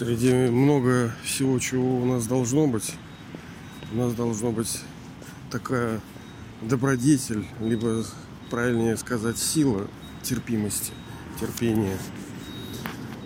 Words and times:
Среди 0.00 0.32
много 0.32 1.12
всего, 1.22 1.58
чего 1.58 1.98
у 2.00 2.06
нас 2.06 2.26
должно 2.26 2.66
быть, 2.66 2.94
у 3.92 3.96
нас 3.96 4.14
должно 4.14 4.50
быть 4.50 4.80
такая 5.50 6.00
добродетель, 6.62 7.44
либо 7.60 8.02
правильнее 8.48 8.96
сказать 8.96 9.36
сила 9.36 9.86
терпимости, 10.22 10.94
терпения. 11.38 11.98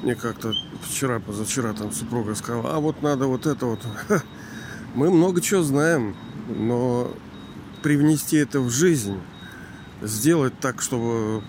Мне 0.02 0.16
как-то 0.16 0.52
вчера, 0.82 1.20
позавчера 1.20 1.74
там 1.74 1.92
супруга 1.92 2.34
сказала, 2.34 2.74
а 2.74 2.80
вот 2.80 3.02
надо 3.02 3.28
вот 3.28 3.46
это 3.46 3.66
вот. 3.66 3.86
Мы 4.96 5.12
много 5.12 5.40
чего 5.40 5.62
знаем, 5.62 6.16
но 6.48 7.08
привнести 7.84 8.36
это 8.36 8.58
в 8.58 8.70
жизнь, 8.70 9.20
сделать 10.02 10.58
так, 10.58 10.82
чтобы 10.82 11.44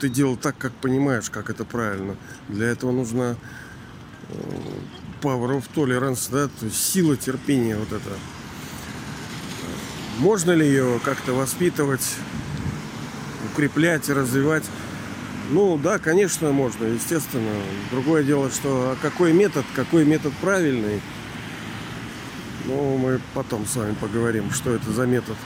ты 0.00 0.08
делал 0.08 0.38
так, 0.38 0.56
как 0.56 0.72
понимаешь, 0.72 1.28
как 1.28 1.50
это 1.50 1.66
правильно. 1.66 2.16
Для 2.48 2.68
этого 2.68 2.92
нужна 2.92 3.32
э, 3.32 3.63
power 5.20 5.56
of 5.56 5.64
tolerance, 5.74 6.28
да, 6.30 6.48
то 6.48 6.66
есть 6.66 6.76
сила 6.76 7.16
терпения 7.16 7.76
вот 7.76 7.92
это. 7.92 8.10
Можно 10.18 10.52
ли 10.52 10.66
ее 10.66 11.00
как-то 11.04 11.32
воспитывать, 11.32 12.06
укреплять 13.52 14.08
и 14.08 14.12
развивать? 14.12 14.64
Ну 15.50 15.76
да, 15.76 15.98
конечно, 15.98 16.52
можно, 16.52 16.84
естественно. 16.84 17.52
Другое 17.90 18.22
дело, 18.22 18.50
что 18.50 18.92
а 18.92 18.96
какой 19.00 19.32
метод, 19.32 19.64
какой 19.74 20.04
метод 20.04 20.32
правильный, 20.40 21.00
ну, 22.66 22.96
мы 22.96 23.20
потом 23.34 23.66
с 23.66 23.76
вами 23.76 23.94
поговорим, 24.00 24.50
что 24.50 24.74
это 24.74 24.90
за 24.90 25.06
метод. 25.06 25.36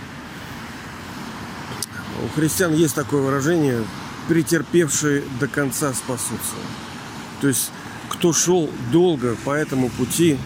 У 2.25 2.29
христиан 2.35 2.75
есть 2.75 2.95
такое 2.95 3.23
выражение 3.23 3.83
претерпевшие 4.29 5.23
до 5.41 5.49
конца 5.49 5.93
спасутся. 5.95 6.55
То 7.41 7.49
есть, 7.49 7.71
кто 8.09 8.33
шел 8.33 8.71
долго 8.91 9.37
по 9.45 9.51
этому 9.51 9.89
пути, 9.91 10.39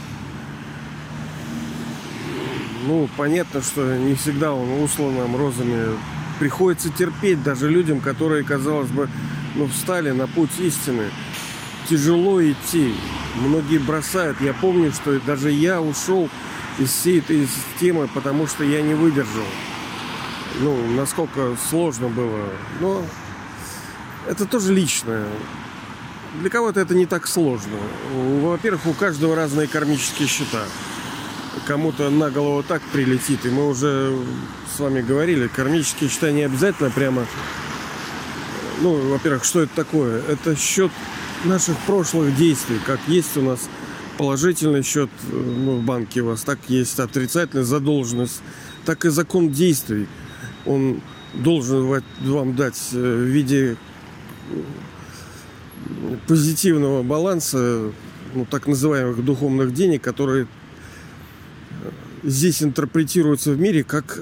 ну, 2.87 3.09
понятно, 3.17 3.62
что 3.62 3.97
не 3.97 4.14
всегда 4.14 4.53
он 4.53 4.83
услан 4.83 5.17
нам 5.17 5.37
розами. 5.37 5.97
Приходится 6.41 6.91
терпеть 6.91 7.42
даже 7.42 7.69
людям, 7.69 8.00
которые, 8.00 8.42
казалось 8.42 8.91
бы, 8.91 9.09
ну, 9.55 9.69
встали 9.69 10.11
на 10.11 10.27
путь 10.27 10.59
истины. 10.59 11.05
Тяжело 11.89 12.42
идти. 12.42 12.95
Многие 13.37 13.78
бросают. 13.78 14.41
Я 14.41 14.53
помню, 14.53 14.92
что 14.92 15.20
даже 15.20 15.50
я 15.50 15.81
ушел 15.81 16.28
из 16.78 16.91
всей 16.91 17.20
этой 17.20 17.47
системы, 17.47 18.09
потому 18.09 18.47
что 18.47 18.65
я 18.65 18.83
не 18.83 18.94
выдержал. 18.94 19.47
Ну, 20.61 20.91
насколько 20.97 21.56
сложно 21.70 22.09
было. 22.09 22.48
Но 22.81 23.05
это 24.27 24.44
тоже 24.47 24.75
личное. 24.75 25.27
Для 26.41 26.48
кого-то 26.48 26.80
это 26.80 26.94
не 26.94 27.06
так 27.06 27.27
сложно. 27.27 27.77
Во-первых, 28.41 28.86
у 28.86 28.92
каждого 28.94 29.36
разные 29.36 29.69
кармические 29.69 30.28
счета. 30.28 30.62
Кому-то 31.66 32.08
на 32.08 32.30
голову 32.30 32.62
так 32.62 32.80
прилетит. 32.92 33.44
И 33.44 33.50
мы 33.50 33.69
уже 33.69 34.16
с 34.75 34.80
вами 34.80 35.03
говорили, 35.03 35.48
кармические 35.48 36.08
счета 36.08 36.30
не 36.30 36.42
обязательно 36.42 36.91
прямо... 36.91 37.27
Ну, 38.80 39.10
во-первых, 39.10 39.44
что 39.44 39.60
это 39.60 39.75
такое? 39.77 40.22
Это 40.27 40.56
счет 40.56 40.91
наших 41.44 41.77
прошлых 41.86 42.34
действий. 42.34 42.80
Как 42.86 43.00
есть 43.06 43.36
у 43.36 43.42
нас 43.42 43.69
положительный 44.16 44.83
счет 44.83 45.10
ну, 45.30 45.78
в 45.78 45.83
банке 45.83 46.22
у 46.22 46.27
вас, 46.27 46.42
так 46.42 46.58
есть 46.69 46.98
отрицательная 46.98 47.64
задолженность, 47.64 48.41
так 48.84 49.05
и 49.05 49.10
закон 49.10 49.50
действий. 49.50 50.06
Он 50.64 51.00
должен 51.34 52.03
вам 52.20 52.55
дать 52.55 52.78
э, 52.92 52.97
в 52.97 53.27
виде 53.27 53.77
позитивного 56.27 57.02
баланса, 57.02 57.92
ну, 58.34 58.47
так 58.47 58.66
называемых 58.66 59.25
духовных 59.25 59.75
денег, 59.75 60.02
которые 60.02 60.47
здесь 62.22 62.62
интерпретируются 62.62 63.52
в 63.52 63.61
мире 63.61 63.84
как 63.84 64.19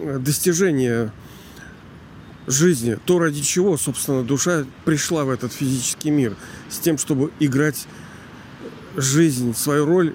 э, 0.00 0.18
достижение 0.18 1.12
жизни, 2.46 2.98
то 3.04 3.18
ради 3.18 3.40
чего, 3.42 3.76
собственно, 3.76 4.22
душа 4.22 4.64
пришла 4.84 5.24
в 5.24 5.30
этот 5.30 5.52
физический 5.52 6.10
мир, 6.10 6.36
с 6.68 6.78
тем, 6.78 6.98
чтобы 6.98 7.30
играть 7.40 7.86
жизнь, 8.96 9.54
свою 9.54 9.86
роль 9.86 10.14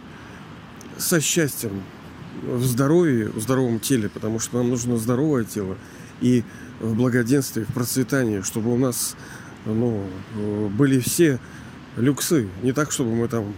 со 0.97 1.21
счастьем, 1.21 1.83
в 2.43 2.63
здоровье, 2.63 3.29
в 3.29 3.39
здоровом 3.41 3.79
теле, 3.79 4.09
потому 4.09 4.39
что 4.39 4.57
нам 4.57 4.69
нужно 4.69 4.97
здоровое 4.97 5.43
тело. 5.43 5.77
И 6.21 6.43
в 6.79 6.95
благоденствии, 6.95 7.63
в 7.63 7.73
процветании, 7.73 8.41
чтобы 8.41 8.73
у 8.73 8.77
нас 8.77 9.15
ну, 9.65 10.07
были 10.69 10.99
все 10.99 11.39
люксы. 11.97 12.47
Не 12.63 12.71
так, 12.71 12.91
чтобы 12.91 13.15
мы 13.15 13.27
там 13.27 13.53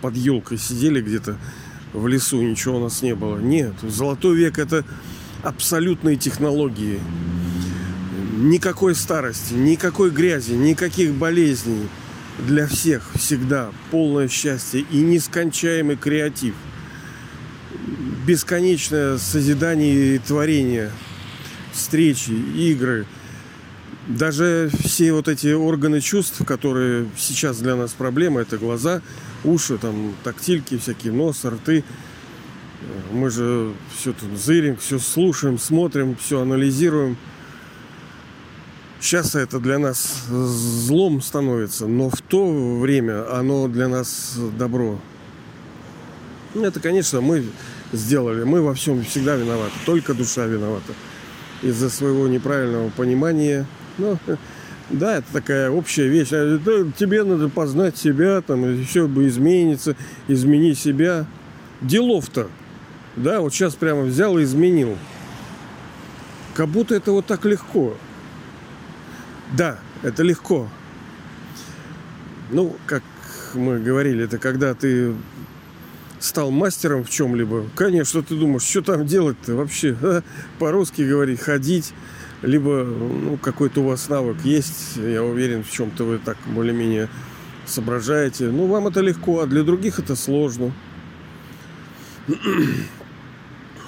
под 0.00 0.16
елкой 0.16 0.58
сидели 0.58 1.00
где-то 1.00 1.36
в 1.92 2.06
лесу, 2.06 2.40
ничего 2.42 2.78
у 2.78 2.82
нас 2.82 3.02
не 3.02 3.14
было. 3.14 3.38
Нет, 3.38 3.74
золотой 3.82 4.36
век 4.36 4.58
это 4.58 4.84
абсолютные 5.42 6.16
технологии. 6.16 7.00
Никакой 8.36 8.94
старости, 8.94 9.54
никакой 9.54 10.10
грязи, 10.10 10.52
никаких 10.52 11.12
болезней. 11.12 11.88
Для 12.46 12.66
всех 12.66 13.10
всегда 13.16 13.70
полное 13.90 14.28
счастье 14.28 14.86
и 14.90 14.96
нескончаемый 15.02 15.96
креатив. 15.96 16.54
Бесконечное 18.26 19.18
созидание 19.18 20.14
и 20.14 20.18
творение– 20.18 20.90
встречи, 21.72 22.30
игры, 22.30 23.06
даже 24.16 24.70
все 24.84 25.12
вот 25.12 25.28
эти 25.28 25.52
органы 25.52 26.00
чувств, 26.00 26.44
которые 26.44 27.08
сейчас 27.16 27.58
для 27.58 27.76
нас 27.76 27.92
проблема, 27.92 28.40
это 28.40 28.58
глаза, 28.58 29.02
уши, 29.44 29.78
там, 29.78 30.14
тактильки 30.24 30.78
всякие, 30.78 31.12
нос, 31.12 31.44
рты. 31.44 31.84
Мы 33.12 33.30
же 33.30 33.72
все 33.94 34.12
тут 34.12 34.38
зырим, 34.38 34.76
все 34.76 34.98
слушаем, 34.98 35.58
смотрим, 35.58 36.16
все 36.16 36.40
анализируем. 36.40 37.16
Сейчас 39.00 39.34
это 39.34 39.60
для 39.60 39.78
нас 39.78 40.26
злом 40.28 41.22
становится, 41.22 41.86
но 41.86 42.10
в 42.10 42.20
то 42.20 42.78
время 42.78 43.34
оно 43.34 43.68
для 43.68 43.88
нас 43.88 44.36
добро. 44.58 44.98
Это, 46.54 46.80
конечно, 46.80 47.20
мы 47.20 47.44
сделали. 47.92 48.44
Мы 48.44 48.60
во 48.60 48.74
всем 48.74 49.04
всегда 49.04 49.36
виноваты. 49.36 49.72
Только 49.86 50.14
душа 50.14 50.46
виновата 50.46 50.92
из-за 51.62 51.90
своего 51.90 52.28
неправильного 52.28 52.90
понимания. 52.90 53.66
Ну, 53.98 54.18
да, 54.90 55.18
это 55.18 55.32
такая 55.32 55.70
общая 55.70 56.08
вещь. 56.08 56.28
А 56.32 56.58
тебе 56.96 57.24
надо 57.24 57.48
познать 57.48 57.96
себя, 57.96 58.40
там, 58.40 58.84
все 58.84 59.06
бы 59.08 59.26
изменится, 59.28 59.96
измени 60.28 60.74
себя. 60.74 61.26
Делов-то. 61.80 62.48
Да, 63.16 63.40
вот 63.40 63.52
сейчас 63.52 63.74
прямо 63.74 64.02
взял 64.02 64.38
и 64.38 64.44
изменил. 64.44 64.96
Как 66.54 66.68
будто 66.68 66.94
это 66.94 67.12
вот 67.12 67.26
так 67.26 67.44
легко. 67.44 67.96
Да, 69.56 69.78
это 70.02 70.22
легко. 70.22 70.68
Ну, 72.50 72.76
как 72.86 73.02
мы 73.54 73.78
говорили, 73.78 74.24
это 74.24 74.38
когда 74.38 74.74
ты 74.74 75.14
стал 76.18 76.50
мастером 76.50 77.04
в 77.04 77.10
чем-либо, 77.10 77.66
конечно, 77.74 78.22
ты 78.22 78.36
думаешь, 78.36 78.62
что 78.62 78.82
там 78.82 79.06
делать-то 79.06 79.54
вообще? 79.54 79.96
А? 80.02 80.22
По-русски 80.58 81.02
говорить, 81.02 81.40
ходить, 81.40 81.92
либо 82.42 82.84
ну, 82.84 83.36
какой-то 83.36 83.80
у 83.80 83.88
вас 83.88 84.08
навык 84.08 84.38
есть, 84.44 84.96
я 84.96 85.22
уверен, 85.22 85.62
в 85.62 85.70
чем-то 85.70 86.04
вы 86.04 86.18
так 86.18 86.36
более-менее 86.46 87.08
соображаете. 87.66 88.46
Ну, 88.50 88.66
вам 88.66 88.88
это 88.88 89.00
легко, 89.00 89.40
а 89.40 89.46
для 89.46 89.62
других 89.62 89.98
это 89.98 90.16
сложно. 90.16 90.72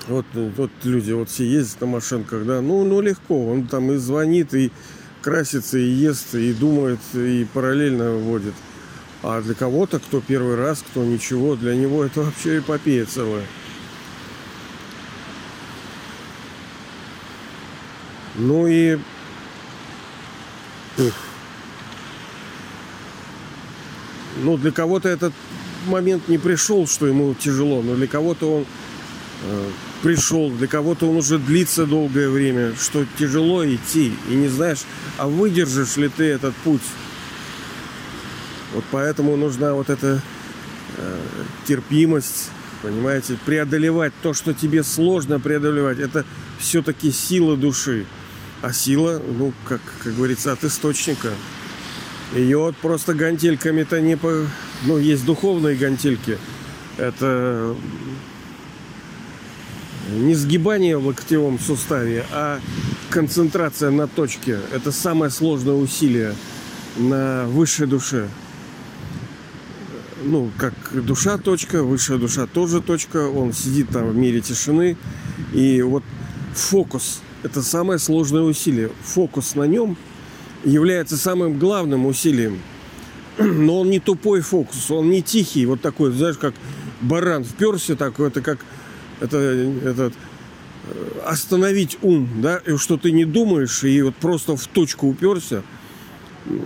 Вот, 0.09 0.27
вот 0.35 0.71
люди 0.83 1.13
вот 1.13 1.29
все 1.31 1.47
ездят 1.47 1.83
на 1.83 1.87
машинках, 1.87 2.45
да, 2.45 2.61
ну, 2.61 2.85
ну 2.85 3.01
легко, 3.01 3.47
он 3.47 3.69
там 3.69 3.93
и 3.93 3.97
звонит, 3.99 4.53
и 4.53 4.73
красится, 5.23 5.79
и 5.79 5.89
ест, 5.89 6.35
и 6.35 6.53
думает, 6.53 6.99
и 7.15 7.47
параллельно 7.55 8.17
водит. 8.17 8.55
А 9.23 9.41
для 9.41 9.55
кого-то, 9.55 10.01
кто 10.01 10.21
первый 10.21 10.57
раз, 10.57 10.83
кто 10.83 11.05
ничего, 11.05 11.55
для 11.55 11.77
него 11.77 12.05
это 12.05 12.23
вообще 12.23 12.59
эпопея 12.59 13.07
целая. 13.07 13.45
Ну 18.37 18.67
и... 18.67 18.99
Ну, 24.43 24.57
для 24.57 24.73
кого-то 24.73 25.09
этот 25.09 25.33
момент 25.87 26.29
не 26.29 26.39
пришел, 26.39 26.87
что 26.87 27.07
ему 27.07 27.35
тяжело, 27.35 27.83
но 27.83 27.95
для 27.95 28.07
кого-то 28.07 28.57
он 28.57 28.67
э, 29.45 29.71
пришел, 30.03 30.51
для 30.51 30.67
кого-то 30.67 31.09
он 31.09 31.17
уже 31.17 31.39
длится 31.39 31.87
долгое 31.87 32.29
время, 32.29 32.75
что 32.81 33.05
тяжело 33.19 33.65
идти, 33.67 34.13
и 34.29 34.35
не 34.35 34.49
знаешь, 34.49 34.81
а 35.19 35.29
выдержишь 35.29 35.97
ли 35.97 36.09
ты 36.09 36.25
этот 36.25 36.55
путь. 36.57 36.83
Вот 38.75 38.85
поэтому 38.91 39.37
нужна 39.37 39.75
вот 39.75 39.91
эта 39.91 40.23
э, 40.97 41.19
терпимость, 41.67 42.51
понимаете, 42.83 43.37
преодолевать 43.45 44.13
то, 44.23 44.33
что 44.33 44.55
тебе 44.55 44.83
сложно 44.83 45.39
преодолевать. 45.41 45.99
Это 45.99 46.25
все-таки 46.59 47.13
сила 47.13 47.57
души. 47.57 48.07
А 48.63 48.73
сила, 48.73 49.21
ну, 49.39 49.53
как, 49.69 49.81
как 50.05 50.15
говорится, 50.15 50.53
от 50.53 50.63
источника. 50.63 51.31
Ее 52.33 52.59
вот 52.59 52.77
просто 52.77 53.13
гантельками-то 53.13 54.01
не, 54.01 54.17
по, 54.17 54.47
ну, 54.85 54.99
есть 54.99 55.25
духовные 55.25 55.77
гантельки. 55.77 56.39
Это 56.97 57.75
не 60.13 60.35
сгибание 60.35 60.97
в 60.97 61.07
локтевом 61.09 61.59
суставе, 61.59 62.25
а 62.31 62.61
концентрация 63.11 63.91
на 63.91 64.07
точке. 64.07 64.59
Это 64.73 64.93
самое 64.93 65.33
сложное 65.33 65.75
усилие 65.75 66.37
на 66.97 67.47
высшей 67.49 67.89
душе. 67.89 68.29
Ну, 70.23 70.53
как 70.57 70.75
душа 70.93 71.37
точка, 71.37 71.83
высшая 71.83 72.17
душа 72.17 72.47
тоже 72.47 72.81
точка. 72.81 73.29
Он 73.29 73.53
сидит 73.53 73.89
там 73.89 74.09
в 74.09 74.17
мире 74.17 74.41
тишины. 74.41 74.97
И 75.53 75.83
вот 75.83 76.05
фокус– 76.55 77.23
это 77.43 77.63
самое 77.63 77.99
сложное 77.99 78.43
усилие. 78.43 78.91
Фокус 79.03 79.55
на 79.55 79.65
нем 79.65 79.97
является 80.65 81.17
самым 81.17 81.59
главным 81.59 82.07
усилием. 82.07 82.61
Но 83.39 83.81
он 83.81 83.91
не 83.91 84.01
тупой 84.01 84.41
фокус, 84.41 84.91
он 84.91 85.11
не 85.11 85.23
тихий, 85.23 85.67
вот 85.67 85.81
такой, 85.81 86.13
знаешь, 86.13 86.39
как 86.39 86.55
баран 87.01 87.45
вперся 87.45 87.97
такой, 87.97 88.29
это 88.29 88.43
как 88.43 88.59
это, 89.21 89.37
этот 89.39 90.15
остановить 91.25 91.99
ум, 92.03 92.29
да, 92.43 92.59
и 92.59 92.77
что 92.77 92.97
ты 92.97 93.13
не 93.13 93.25
думаешь, 93.25 93.85
и 93.85 94.03
вот 94.03 94.17
просто 94.17 94.57
в 94.57 94.67
точку 94.67 95.09
уперся, 95.09 95.63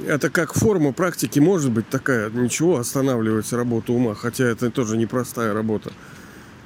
это 0.06 0.31
как 0.31 0.55
форма 0.55 0.93
практики 0.93 1.38
может 1.38 1.70
быть 1.70 1.88
такая, 1.88 2.31
ничего, 2.31 2.79
останавливать 2.79 3.52
работу 3.52 3.93
ума, 3.93 4.14
хотя 4.14 4.44
это 4.44 4.70
тоже 4.70 4.96
непростая 4.96 5.52
работа. 5.52 5.93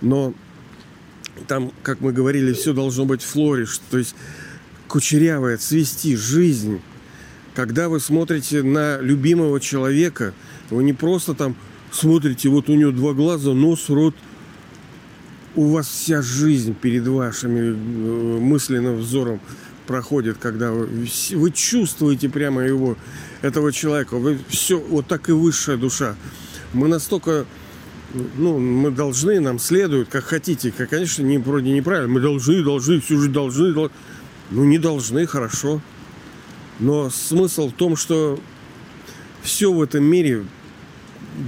Но 0.01 0.33
там, 1.47 1.73
как 1.83 2.01
мы 2.01 2.13
говорили, 2.13 2.53
все 2.53 2.73
должно 2.73 3.05
быть 3.05 3.23
флориш, 3.23 3.81
то 3.91 3.99
есть 3.99 4.15
кучерявая, 4.89 5.57
цвести, 5.57 6.17
жизнь. 6.17 6.81
Когда 7.55 7.89
вы 7.89 8.01
смотрите 8.01 8.63
на 8.63 8.99
любимого 9.01 9.61
человека, 9.61 10.35
вы 10.71 10.85
не 10.85 10.93
просто 10.93 11.35
там 11.35 11.57
смотрите, 11.91 12.49
вот 12.49 12.69
у 12.69 12.75
него 12.75 12.93
два 12.93 13.13
глаза, 13.13 13.53
нос, 13.53 13.89
рот– 13.89 14.15
у 15.55 15.69
вас 15.69 15.89
вся 15.89 16.23
жизнь 16.23 16.75
перед 16.75 17.07
вашими 17.07 17.71
э, 17.71 18.41
мысленным 18.41 18.97
взором 18.99 19.41
проходит, 19.87 20.39
когда 20.39 20.71
вы, 20.71 21.09
вы 21.33 21.51
чувствуете 21.51 22.29
прямо 22.29 22.63
его, 22.63 22.97
этого 23.43 23.73
человека. 23.73 24.17
Вы 24.17 24.39
все, 24.49 24.79
вот 24.79 25.07
так 25.07 25.29
и 25.29 25.33
высшая 25.33 25.77
душа. 25.77 26.15
Мы 26.73 26.87
настолько, 26.87 27.47
ну, 28.13 28.59
мы 28.59 28.91
должны, 28.91 29.41
нам 29.41 29.59
следует, 29.59 30.09
как 30.09 30.25
хотите. 30.25 30.73
Как, 30.73 30.91
конечно, 30.91 31.23
не, 31.23 31.39
вроде 31.39 31.71
неправильно. 31.71 32.13
Мы 32.13 32.21
должны, 32.21 32.63
должны, 32.63 33.01
всю 33.01 33.19
жизнь 33.19 33.33
должны, 33.33 33.73
должны. 33.73 33.95
Ну, 34.51 34.65
не 34.65 34.79
должны, 34.79 35.27
хорошо. 35.27 35.81
Но 36.81 37.11
смысл 37.11 37.69
в 37.69 37.73
том, 37.73 37.97
что 37.97 38.41
все 39.43 39.73
в 39.73 39.81
этом 39.83 40.05
мире 40.05 40.45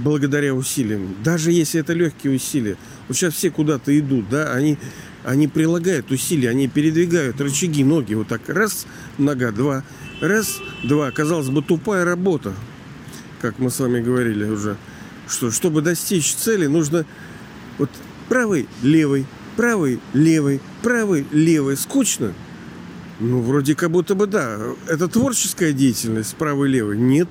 благодаря 0.03 0.53
усилиям. 0.53 1.15
Даже 1.23 1.51
если 1.51 1.81
это 1.81 1.93
легкие 1.93 2.33
усилия. 2.33 2.77
Вот 3.07 3.17
сейчас 3.17 3.33
все 3.33 3.49
куда-то 3.49 3.97
идут, 3.97 4.29
да, 4.29 4.53
они, 4.53 4.77
они 5.25 5.49
прилагают 5.49 6.11
усилия, 6.11 6.49
они 6.49 6.69
передвигают 6.69 7.41
рычаги, 7.41 7.83
ноги 7.83 8.13
вот 8.13 8.29
так. 8.29 8.47
Раз, 8.47 8.87
нога, 9.17 9.51
два, 9.51 9.83
раз, 10.21 10.61
два. 10.83 11.11
Казалось 11.11 11.49
бы, 11.49 11.61
тупая 11.61 12.05
работа, 12.05 12.53
как 13.41 13.59
мы 13.59 13.69
с 13.69 13.79
вами 13.79 14.01
говорили 14.01 14.45
уже. 14.45 14.77
Что, 15.27 15.51
чтобы 15.51 15.81
достичь 15.81 16.33
цели, 16.33 16.67
нужно 16.67 17.05
вот 17.77 17.89
правый, 18.29 18.67
левый, 18.81 19.25
правый, 19.55 19.99
левый, 20.13 20.61
правый, 20.81 21.25
левый. 21.31 21.77
Скучно? 21.77 22.33
Ну, 23.19 23.41
вроде 23.41 23.75
как 23.75 23.91
будто 23.91 24.15
бы 24.15 24.27
да. 24.27 24.59
Это 24.87 25.07
творческая 25.07 25.71
деятельность, 25.71 26.35
правый, 26.35 26.69
левый. 26.69 26.97
Нет. 26.97 27.29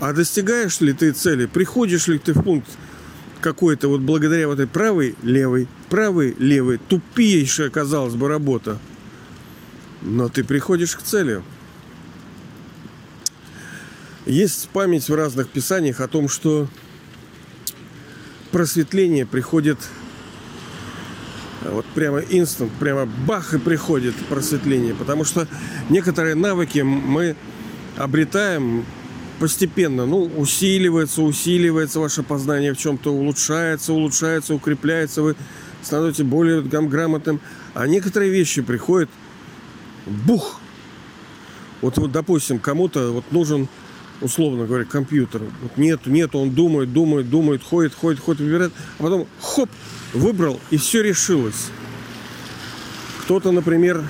А 0.00 0.12
достигаешь 0.12 0.80
ли 0.80 0.92
ты 0.92 1.12
цели? 1.12 1.46
Приходишь 1.46 2.06
ли 2.06 2.18
ты 2.18 2.32
в 2.32 2.42
пункт 2.42 2.68
какой-то 3.40 3.88
вот 3.88 4.00
благодаря 4.00 4.48
вот 4.48 4.54
этой 4.54 4.68
правой, 4.68 5.16
левой, 5.22 5.68
правой, 5.88 6.36
левой, 6.38 6.78
тупейшая, 6.78 7.70
казалось 7.70 8.14
бы, 8.14 8.28
работа. 8.28 8.78
Но 10.02 10.28
ты 10.28 10.44
приходишь 10.44 10.96
к 10.96 11.02
цели. 11.02 11.42
Есть 14.26 14.68
память 14.68 15.08
в 15.08 15.14
разных 15.14 15.48
писаниях 15.48 16.00
о 16.00 16.08
том, 16.08 16.28
что 16.28 16.68
просветление 18.50 19.26
приходит 19.26 19.78
вот 21.62 21.86
прямо 21.86 22.20
инстант, 22.20 22.72
прямо 22.78 23.06
бах 23.06 23.54
и 23.54 23.58
приходит 23.58 24.14
просветление. 24.28 24.94
Потому 24.94 25.24
что 25.24 25.48
некоторые 25.88 26.34
навыки 26.34 26.80
мы 26.80 27.36
обретаем 27.96 28.84
постепенно, 29.38 30.06
ну, 30.06 30.24
усиливается, 30.36 31.22
усиливается 31.22 32.00
ваше 32.00 32.22
познание 32.22 32.74
в 32.74 32.78
чем-то, 32.78 33.12
улучшается, 33.12 33.92
улучшается, 33.92 34.54
укрепляется, 34.54 35.22
вы 35.22 35.36
становитесь 35.82 36.24
более 36.24 36.62
грамотным. 36.62 37.40
А 37.74 37.86
некоторые 37.86 38.30
вещи 38.30 38.62
приходят, 38.62 39.10
бух! 40.06 40.60
Вот, 41.80 41.96
вот 41.98 42.10
допустим, 42.10 42.58
кому-то 42.58 43.12
вот 43.12 43.30
нужен, 43.30 43.68
условно 44.20 44.66
говоря, 44.66 44.84
компьютер. 44.84 45.42
Вот 45.62 45.76
нет, 45.76 46.06
нет, 46.06 46.34
он 46.34 46.50
думает, 46.50 46.92
думает, 46.92 47.30
думает, 47.30 47.62
ходит, 47.62 47.94
ходит, 47.94 48.20
ходит, 48.20 48.40
выбирает, 48.40 48.72
а 48.98 49.02
потом 49.02 49.26
хоп, 49.40 49.70
выбрал, 50.12 50.60
и 50.70 50.76
все 50.76 51.02
решилось. 51.02 51.70
Кто-то, 53.22 53.52
например, 53.52 54.04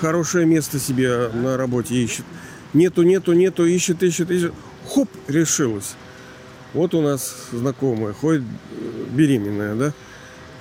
хорошее 0.00 0.46
место 0.46 0.78
себе 0.78 1.28
на 1.28 1.56
работе 1.56 1.94
ищет. 1.94 2.24
Нету, 2.74 3.02
нету, 3.02 3.32
нету, 3.32 3.64
ищет, 3.64 4.02
ищет, 4.02 4.30
ищет 4.30 4.52
хоп, 4.86 5.08
решилась. 5.26 5.94
Вот 6.74 6.94
у 6.94 7.00
нас 7.00 7.48
знакомая, 7.50 8.12
ходит 8.12 8.42
э, 8.42 9.04
беременная, 9.10 9.74
да? 9.74 9.94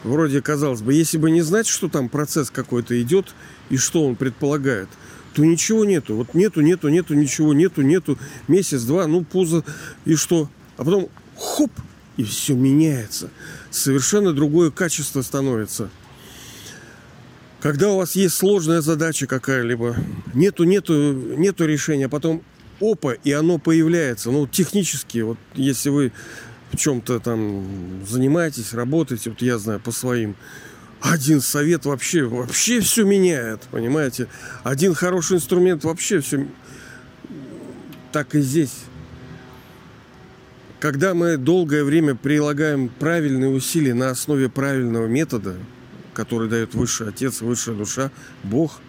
Вроде, 0.03 0.41
казалось 0.41 0.81
бы, 0.81 0.93
если 0.93 1.17
бы 1.17 1.29
не 1.29 1.41
знать, 1.41 1.67
что 1.67 1.89
там 1.89 2.07
процесс 2.07 2.49
какой-то 2.49 2.99
идет 3.01 3.33
и 3.69 3.77
что 3.77 4.05
он 4.05 4.15
предполагает, 4.15 4.87
то 5.33 5.43
ничего 5.45 5.85
нету. 5.85 6.15
Вот 6.15 6.33
нету, 6.33 6.61
нету, 6.61 6.89
нету, 6.89 7.13
ничего 7.13 7.53
нету, 7.53 7.81
нету. 7.81 8.17
Месяц-два, 8.47 9.07
ну, 9.07 9.23
пузо, 9.23 9.63
и 10.05 10.15
что? 10.15 10.49
А 10.77 10.83
потом 10.83 11.09
хоп, 11.37 11.71
и 12.17 12.23
все 12.23 12.53
меняется. 12.53 13.29
Совершенно 13.69 14.33
другое 14.33 14.71
качество 14.71 15.21
становится. 15.21 15.89
Когда 17.59 17.89
у 17.91 17.97
вас 17.97 18.15
есть 18.15 18.35
сложная 18.35 18.81
задача 18.81 19.25
какая-либо, 19.25 19.95
нету, 20.33 20.63
нету, 20.63 21.13
нету 21.13 21.65
решения, 21.65 22.05
а 22.05 22.09
потом 22.09 22.43
опа, 22.79 23.13
и 23.13 23.31
оно 23.31 23.57
появляется. 23.57 24.31
Ну, 24.31 24.47
технически, 24.47 25.19
вот 25.19 25.37
если 25.55 25.89
вы 25.89 26.11
в 26.71 26.77
чем-то 26.77 27.19
там 27.19 28.05
занимаетесь, 28.07 28.73
работаете, 28.73 29.31
вот 29.31 29.41
я 29.41 29.57
знаю 29.57 29.79
по 29.79 29.91
своим, 29.91 30.35
один 31.01 31.41
совет 31.41 31.85
вообще, 31.85 32.23
вообще 32.23 32.79
все 32.79 33.03
меняет, 33.03 33.61
понимаете? 33.71 34.27
Один 34.63 34.93
хороший 34.93 35.37
инструмент 35.37 35.83
вообще 35.83 36.19
все... 36.21 36.47
Так 38.11 38.35
и 38.35 38.41
здесь. 38.41 38.73
Когда 40.79 41.13
мы 41.13 41.37
долгое 41.37 41.83
время 41.83 42.15
прилагаем 42.15 42.89
правильные 42.89 43.49
усилия 43.49 43.93
на 43.93 44.09
основе 44.09 44.49
правильного 44.49 45.07
метода, 45.07 45.55
который 46.13 46.49
дает 46.49 46.73
высший 46.73 47.09
отец, 47.09 47.41
высшая 47.41 47.75
душа, 47.75 48.11
Бог, 48.43 48.79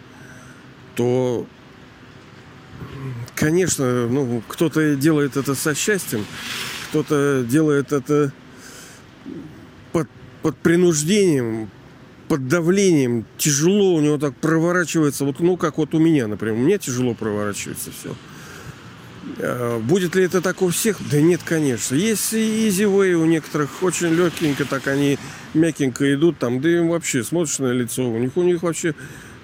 то 0.95 1.47
Конечно, 3.35 4.07
ну, 4.07 4.43
кто-то 4.47 4.95
делает 4.95 5.37
это 5.37 5.55
со 5.55 5.73
счастьем, 5.73 6.25
кто-то 6.89 7.45
делает 7.47 7.93
это 7.93 8.33
под, 9.91 10.09
под 10.41 10.57
принуждением, 10.57 11.69
под 12.29 12.47
давлением. 12.47 13.25
Тяжело 13.37 13.95
у 13.95 13.99
него 13.99 14.17
так 14.17 14.35
проворачивается. 14.35 15.25
Вот, 15.25 15.39
ну, 15.39 15.57
как 15.57 15.77
вот 15.77 15.93
у 15.93 15.99
меня, 15.99 16.27
например. 16.27 16.55
У 16.55 16.59
меня 16.59 16.77
тяжело 16.77 17.13
проворачивается 17.13 17.89
все. 17.91 18.15
А, 19.39 19.79
будет 19.79 20.15
ли 20.15 20.23
это 20.23 20.39
так 20.39 20.61
у 20.61 20.69
всех? 20.69 20.97
Да 21.11 21.19
нет, 21.19 21.41
конечно. 21.43 21.95
Есть 21.95 22.33
и 22.33 22.69
way 22.69 23.13
у 23.13 23.25
некоторых, 23.25 23.83
очень 23.83 24.13
легкенько, 24.13 24.65
так 24.65 24.87
они 24.87 25.17
мягенько 25.53 26.13
идут 26.13 26.37
там, 26.37 26.61
да 26.61 26.69
им 26.69 26.89
вообще 26.89 27.23
смотришь 27.23 27.59
на 27.59 27.71
лицо, 27.71 28.07
у 28.07 28.17
них 28.17 28.37
у 28.37 28.43
них 28.43 28.61
вообще 28.61 28.93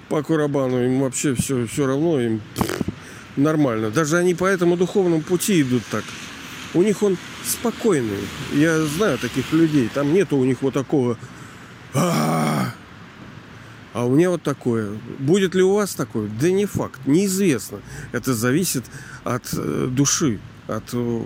по 0.08 0.22
Курабану, 0.22 0.84
им 0.84 1.02
вообще 1.02 1.34
все, 1.34 1.66
все 1.66 1.88
равно, 1.88 2.22
им 2.22 2.42
нормально. 3.36 3.90
Даже 3.90 4.18
они 4.18 4.36
по 4.36 4.46
этому 4.46 4.78
духовному 4.78 5.22
пути 5.22 5.62
идут 5.62 5.84
так. 5.92 6.04
У 6.74 6.82
них 6.82 7.02
он 7.04 7.18
спокойный. 7.44 8.20
Я 8.54 8.82
знаю 8.82 9.18
таких 9.18 9.52
людей. 9.54 9.90
Там 9.94 10.14
нету 10.14 10.38
у 10.38 10.44
них 10.44 10.62
вот 10.62 10.74
такого. 10.74 11.18
А 11.94 12.35
у 14.04 14.16
меня 14.16 14.30
вот 14.30 14.44
такое. 14.44 14.98
Будет 15.20 15.56
ли 15.56 15.64
у 15.64 15.76
вас 15.76 15.96
такое? 15.96 16.30
Да 16.42 16.52
не 16.52 16.66
факт. 16.66 17.00
Неизвестно. 17.06 17.80
Это 18.12 18.34
зависит 18.34 18.84
от 19.24 19.44
э, 19.54 19.88
души. 19.90 20.40
От 20.68 20.84
э, 20.94 21.24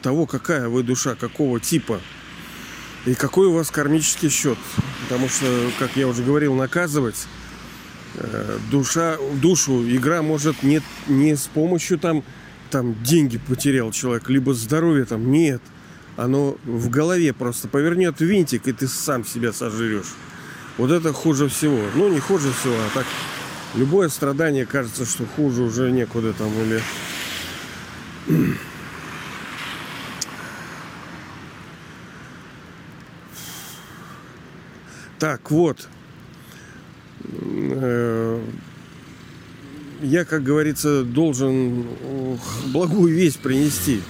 того, 0.00 0.26
какая 0.26 0.68
вы 0.68 0.82
душа, 0.82 1.14
какого 1.14 1.60
типа. 1.60 2.00
И 3.04 3.14
какой 3.14 3.48
у 3.48 3.52
вас 3.52 3.70
кармический 3.70 4.30
счет. 4.30 4.58
Потому 5.02 5.28
что, 5.28 5.46
как 5.78 5.96
я 5.96 6.08
уже 6.08 6.22
говорил, 6.22 6.54
наказывать 6.54 7.26
Э, 8.14 8.58
душа, 8.70 9.16
душу 9.40 9.88
игра 9.88 10.22
может 10.22 10.62
не, 10.62 10.82
не 11.08 11.34
с 11.34 11.46
помощью 11.46 11.98
там, 11.98 12.22
там 12.70 12.94
деньги 13.02 13.38
потерял 13.38 13.90
человек, 13.90 14.28
либо 14.28 14.52
здоровье 14.54 15.04
там, 15.04 15.30
нет. 15.30 15.62
оно 16.16 16.56
в 16.64 16.90
голове 16.90 17.32
просто 17.32 17.68
повернет 17.68 18.20
винтик, 18.20 18.68
и 18.68 18.72
ты 18.72 18.86
сам 18.86 19.24
себя 19.24 19.52
сожрешь. 19.52 20.12
Вот 20.78 20.90
это 20.90 21.12
хуже 21.12 21.48
всего. 21.48 21.80
Ну, 21.94 22.08
не 22.08 22.20
хуже 22.20 22.52
всего, 22.52 22.74
а 22.74 22.90
так 22.94 23.06
любое 23.74 24.08
страдание 24.08 24.66
кажется, 24.66 25.04
что 25.04 25.26
хуже 25.26 25.62
уже 25.62 25.90
некуда 25.90 26.32
там 26.32 26.50
или... 26.60 26.82
Так, 35.18 35.52
вот. 35.52 35.88
Э, 37.22 38.42
я, 40.02 40.24
как 40.24 40.42
говорится, 40.42 41.04
должен 41.04 41.86
благую 42.72 43.14
весть 43.14 43.38
принести. 43.38 44.02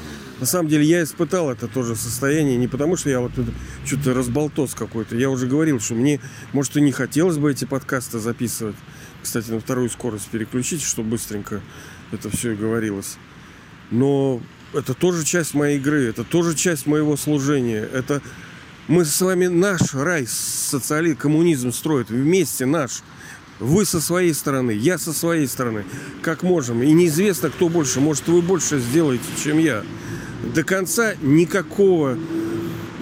На 0.42 0.46
самом 0.46 0.68
деле 0.68 0.84
я 0.84 1.04
испытал 1.04 1.52
это 1.52 1.68
тоже 1.68 1.94
состояние 1.94 2.56
не 2.56 2.66
потому, 2.66 2.96
что 2.96 3.08
я 3.08 3.20
вот 3.20 3.30
что-то 3.84 4.12
разболтос 4.12 4.74
какой-то. 4.74 5.14
Я 5.14 5.30
уже 5.30 5.46
говорил, 5.46 5.78
что 5.78 5.94
мне, 5.94 6.18
может, 6.52 6.76
и 6.76 6.80
не 6.80 6.90
хотелось 6.90 7.38
бы 7.38 7.52
эти 7.52 7.64
подкасты 7.64 8.18
записывать. 8.18 8.74
Кстати, 9.22 9.52
на 9.52 9.60
вторую 9.60 9.88
скорость 9.88 10.26
переключить, 10.30 10.82
чтобы 10.82 11.10
быстренько 11.10 11.60
это 12.10 12.28
все 12.28 12.50
и 12.50 12.56
говорилось. 12.56 13.18
Но 13.92 14.42
это 14.74 14.94
тоже 14.94 15.24
часть 15.24 15.54
моей 15.54 15.78
игры, 15.78 16.08
это 16.08 16.24
тоже 16.24 16.56
часть 16.56 16.86
моего 16.86 17.16
служения. 17.16 17.88
Это 17.92 18.20
мы 18.88 19.04
с 19.04 19.20
вами 19.20 19.46
наш 19.46 19.94
рай, 19.94 20.26
социализм, 20.26 21.18
коммунизм 21.18 21.70
строит 21.70 22.10
вместе 22.10 22.66
наш. 22.66 23.04
Вы 23.60 23.84
со 23.84 24.00
своей 24.00 24.34
стороны, 24.34 24.72
я 24.72 24.98
со 24.98 25.12
своей 25.12 25.46
стороны, 25.46 25.84
как 26.20 26.42
можем. 26.42 26.82
И 26.82 26.90
неизвестно, 26.90 27.48
кто 27.48 27.68
больше. 27.68 28.00
Может, 28.00 28.26
вы 28.26 28.42
больше 28.42 28.80
сделаете, 28.80 29.22
чем 29.40 29.58
я 29.58 29.84
до 30.42 30.64
конца 30.64 31.14
никакого 31.22 32.18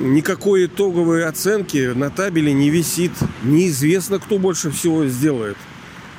никакой 0.01 0.67
итоговой 0.67 1.27
оценки 1.27 1.93
на 1.95 2.11
табеле 2.11 2.53
не 2.53 2.71
висит. 2.71 3.13
Неизвестно, 3.43 4.19
кто 4.19 4.39
больше 4.39 4.71
всего 4.71 5.07
сделает. 5.07 5.57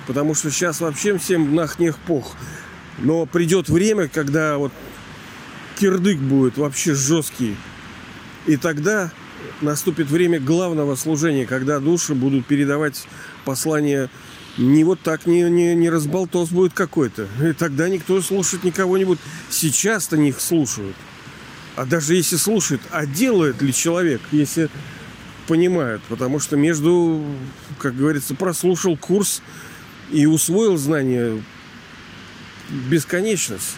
Потому 0.08 0.36
что 0.36 0.52
сейчас 0.52 0.82
вообще 0.82 1.18
всем 1.18 1.56
нахнех 1.56 1.98
пох. 1.98 2.36
Но 3.00 3.26
придет 3.26 3.70
время, 3.70 4.08
когда 4.08 4.58
вот 4.58 4.72
кирдык 5.80 6.20
будет 6.20 6.58
вообще 6.58 6.94
жесткий. 6.94 7.56
И 8.46 8.58
тогда 8.58 9.12
наступит 9.62 10.10
время 10.10 10.40
главного 10.40 10.96
служения, 10.96 11.46
когда 11.46 11.80
души 11.80 12.14
будут 12.14 12.46
передавать 12.46 13.08
послание 13.46 14.10
не 14.58 14.84
вот 14.84 15.00
так, 15.00 15.26
не, 15.26 15.44
не, 15.44 15.74
не 15.76 15.90
разболтос 15.90 16.50
будет 16.50 16.74
какой-то. 16.74 17.28
И 17.42 17.54
тогда 17.54 17.88
никто 17.90 18.22
слушать 18.22 18.64
никого 18.64 18.98
не 18.98 19.06
будет. 19.06 19.20
Сейчас-то 19.50 20.18
них 20.18 20.42
слушают. 20.42 20.96
А 21.82 21.86
даже 21.86 22.14
если 22.14 22.36
слушает, 22.36 22.80
а 22.92 23.08
делает 23.08 23.60
ли 23.64 23.74
человек, 23.74 24.22
если 24.32 24.70
понимает? 25.48 26.00
Потому 26.10 26.40
что 26.40 26.56
между, 26.56 27.26
как 27.80 27.96
говорится, 27.96 28.36
прослушал 28.36 28.96
курс 28.96 29.42
и 30.12 30.28
усвоил 30.28 30.78
знания 30.78 31.44
бесконечность. 32.70 33.78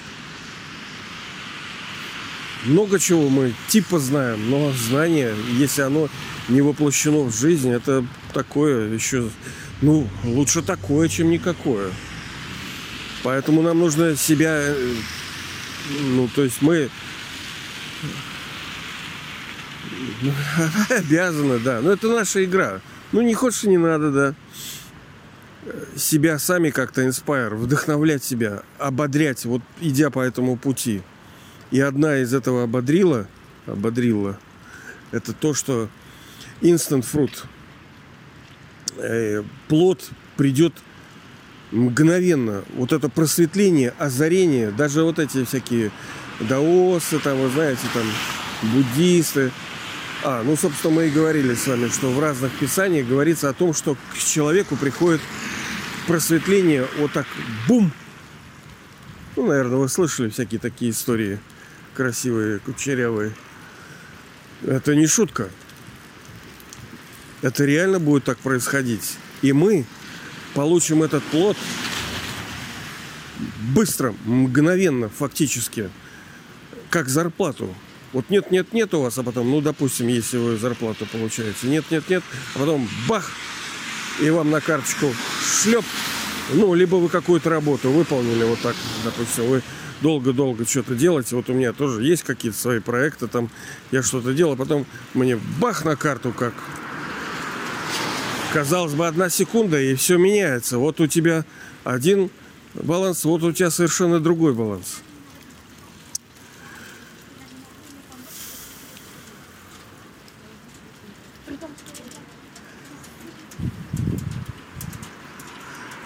Много 2.65 2.99
чего 2.99 3.29
мы 3.29 3.53
типа 3.69 3.99
знаем, 3.99 4.49
но 4.49 4.73
знание, 4.73 5.33
если 5.57 5.83
оно 5.83 6.09
не 6.49 6.59
воплощено 6.59 7.19
в 7.19 7.33
жизнь, 7.33 7.71
это 7.71 8.05
такое 8.33 8.93
еще, 8.93 9.29
ну, 9.81 10.09
лучше 10.25 10.61
такое, 10.61 11.07
чем 11.07 11.31
никакое. 11.31 11.89
Поэтому 13.23 13.61
нам 13.61 13.79
нужно 13.79 14.17
себя, 14.17 14.57
э, 14.57 14.93
ну, 16.01 16.27
то 16.35 16.43
есть 16.43 16.61
мы 16.61 16.89
Обязаны, 20.89 21.59
да. 21.59 21.81
Но 21.81 21.91
это 21.91 22.07
наша 22.07 22.43
игра. 22.43 22.81
Ну, 23.11 23.21
не 23.21 23.33
хочешь, 23.33 23.63
не 23.63 23.77
надо, 23.77 24.11
да. 24.11 24.35
Себя 25.95 26.39
сами 26.39 26.71
как-то 26.71 27.05
инспайр, 27.05 27.55
вдохновлять 27.55 28.23
себя, 28.23 28.63
ободрять, 28.79 29.45
вот 29.45 29.61
идя 29.79 30.09
по 30.09 30.19
этому 30.19 30.57
пути. 30.57 31.01
И 31.71 31.79
одна 31.79 32.17
из 32.17 32.33
этого 32.33 32.63
ободрила, 32.63 33.27
ободрила, 33.65 34.37
это 35.11 35.31
то, 35.31 35.53
что 35.53 35.87
instant 36.61 37.05
fruit, 37.09 37.45
э, 38.97 39.43
плод 39.69 40.09
придет 40.35 40.73
мгновенно. 41.71 42.63
Вот 42.75 42.91
это 42.91 43.09
просветление, 43.09 43.93
озарение, 43.97 44.71
даже 44.71 45.03
вот 45.03 45.19
эти 45.19 45.45
всякие 45.45 45.91
даосы, 46.43 47.19
там, 47.19 47.39
вы 47.39 47.49
знаете, 47.49 47.81
там, 47.93 48.05
буддисты. 48.71 49.51
А, 50.23 50.41
ну, 50.43 50.55
собственно, 50.55 50.93
мы 50.93 51.07
и 51.07 51.11
говорили 51.11 51.53
с 51.53 51.67
вами, 51.67 51.89
что 51.89 52.11
в 52.11 52.19
разных 52.19 52.51
писаниях 52.53 53.07
говорится 53.07 53.49
о 53.49 53.53
том, 53.53 53.73
что 53.73 53.95
к 54.13 54.17
человеку 54.17 54.75
приходит 54.75 55.21
просветление 56.07 56.87
вот 56.97 57.11
так, 57.11 57.25
бум. 57.67 57.91
Ну, 59.35 59.47
наверное, 59.47 59.77
вы 59.77 59.89
слышали 59.89 60.29
всякие 60.29 60.59
такие 60.59 60.91
истории 60.91 61.39
красивые, 61.93 62.59
кучерявые. 62.59 63.33
Это 64.65 64.95
не 64.95 65.07
шутка. 65.07 65.49
Это 67.41 67.65
реально 67.65 67.99
будет 67.99 68.23
так 68.23 68.37
происходить. 68.37 69.17
И 69.41 69.51
мы 69.51 69.85
получим 70.53 71.03
этот 71.03 71.23
плод 71.25 71.57
быстро, 73.73 74.15
мгновенно, 74.25 75.09
фактически– 75.09 75.89
как 76.93 77.09
зарплату. 77.09 77.73
Вот 78.13 78.29
нет, 78.29 78.51
нет, 78.51 78.71
нет 78.71 78.93
у 78.93 79.01
вас, 79.01 79.17
а 79.17 79.23
потом, 79.23 79.49
ну, 79.49 79.61
допустим, 79.61 80.07
если 80.09 80.37
вы 80.37 80.57
зарплату 80.57 81.07
получаете, 81.11 81.65
нет, 81.67 81.83
нет, 81.89 82.07
нет, 82.07 82.21
а 82.53 82.59
потом 82.59 82.87
бах, 83.07 83.31
и 84.21 84.29
вам 84.29 84.51
на 84.51 84.61
карточку 84.61 85.07
шлеп, 85.43 85.83
ну, 86.53 86.75
либо 86.75 86.97
вы 86.97 87.09
какую-то 87.09 87.49
работу 87.49 87.89
выполнили 87.89 88.43
вот 88.43 88.59
так, 88.59 88.75
допустим, 89.03 89.47
вы 89.47 89.63
долго-долго 90.01 90.67
что-то 90.67 90.93
делаете, 90.93 91.35
вот 91.35 91.49
у 91.49 91.53
меня 91.53 91.73
тоже 91.73 92.03
есть 92.03 92.21
какие-то 92.21 92.55
свои 92.59 92.79
проекты, 92.79 93.25
там 93.25 93.49
я 93.91 94.03
что-то 94.03 94.31
делал, 94.31 94.53
а 94.53 94.57
потом 94.57 94.85
мне 95.15 95.35
бах 95.59 95.85
на 95.85 95.95
карту 95.95 96.31
как. 96.31 96.53
Казалось 98.53 98.93
бы, 98.93 99.07
одна 99.07 99.31
секунда, 99.31 99.81
и 99.81 99.95
все 99.95 100.19
меняется. 100.19 100.77
Вот 100.77 101.01
у 101.01 101.07
тебя 101.07 101.43
один 101.83 102.29
баланс, 102.75 103.25
вот 103.25 103.41
у 103.41 103.51
тебя 103.51 103.71
совершенно 103.71 104.19
другой 104.19 104.53
баланс. 104.53 105.01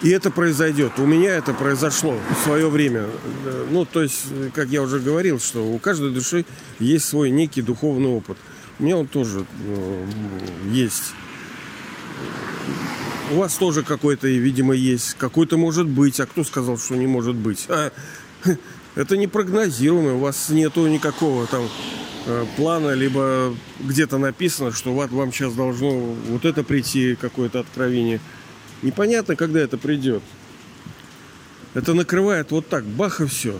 И 0.08 0.10
это 0.10 0.30
произойдет. 0.30 0.92
У 0.96 1.04
меня 1.04 1.36
это 1.36 1.52
произошло 1.52 2.16
в 2.34 2.42
свое 2.42 2.70
время. 2.70 3.04
Ну, 3.70 3.84
то 3.84 4.02
есть, 4.02 4.24
как 4.54 4.70
я 4.70 4.80
уже 4.80 5.00
говорил, 5.00 5.38
что 5.38 5.62
у 5.62 5.78
каждой 5.78 6.12
души 6.12 6.46
есть 6.78 7.04
свой 7.04 7.28
некий 7.28 7.60
духовный 7.60 8.08
опыт. 8.08 8.38
У 8.78 8.84
меня 8.84 8.96
он 8.96 9.06
тоже 9.06 9.44
ну, 9.66 10.06
есть. 10.72 11.12
У 13.32 13.36
вас 13.36 13.56
тоже 13.56 13.82
какой-то, 13.82 14.28
видимо, 14.28 14.72
есть. 14.72 15.12
Какой-то 15.18 15.58
может 15.58 15.86
быть. 15.86 16.18
А 16.20 16.24
кто 16.24 16.42
сказал, 16.42 16.78
что 16.78 16.96
не 16.96 17.06
может 17.06 17.36
быть? 17.36 17.66
А, 17.68 17.92
это 18.94 19.14
непрогнозируемо. 19.14 20.14
У 20.14 20.20
вас 20.20 20.48
нету 20.48 20.86
никакого 20.86 21.46
там 21.48 21.68
э, 22.24 22.46
плана, 22.56 22.94
либо 22.94 23.54
где-то 23.80 24.16
написано, 24.16 24.72
что 24.72 24.94
вам 24.94 25.34
сейчас 25.34 25.52
должно 25.52 25.90
вот 25.90 26.46
это 26.46 26.64
прийти, 26.64 27.14
какое-то 27.14 27.60
откровение. 27.60 28.20
Непонятно, 28.82 29.36
когда 29.36 29.60
это 29.60 29.76
придет. 29.78 30.22
Это 31.74 31.94
накрывает 31.94 32.50
вот 32.50 32.68
так, 32.68 32.84
бах 32.84 33.20
и 33.20 33.26
все. 33.26 33.58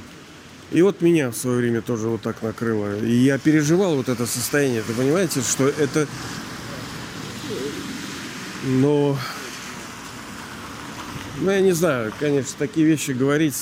И 0.71 0.83
вот 0.83 1.01
меня 1.01 1.31
в 1.31 1.37
свое 1.37 1.59
время 1.59 1.81
тоже 1.81 2.09
вот 2.09 2.23
так 2.23 2.43
накрыло. 2.43 2.99
И 3.01 3.13
я 3.13 3.39
переживал 3.39 3.97
вот 3.97 4.09
это 4.09 4.27
состояние. 4.27 4.83
Вы 4.87 4.95
понимаете, 4.95 5.41
что 5.41 5.69
это... 5.69 6.07
Но... 8.65 9.17
Ну, 11.41 11.51
я 11.53 11.61
не 11.61 11.71
знаю, 11.71 12.13
конечно, 12.19 12.55
такие 12.59 12.85
вещи 12.85 13.13
говорить, 13.13 13.55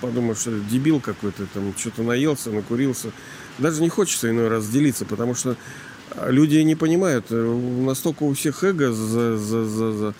подумаю, 0.00 0.36
что 0.36 0.52
дебил 0.52 1.00
какой-то, 1.00 1.46
там, 1.46 1.74
что-то 1.76 2.04
наелся, 2.04 2.50
накурился. 2.52 3.10
Даже 3.58 3.82
не 3.82 3.88
хочется 3.88 4.30
иной 4.30 4.46
раз 4.46 4.68
делиться, 4.68 5.04
потому 5.04 5.34
что 5.34 5.56
люди 6.28 6.58
не 6.58 6.76
понимают, 6.76 7.26
э, 7.30 7.34
настолько 7.84 8.22
у 8.22 8.32
всех 8.32 8.62
эго 8.62 8.92
за, 8.92 9.36
за, 9.36 9.64
за, 9.64 9.92
за 9.92 10.14